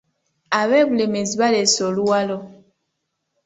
[0.59, 2.37] Ab’e Bulemeezi baleese oluwalo.